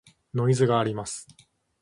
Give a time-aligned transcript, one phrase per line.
[0.33, 1.27] ノイズがあります。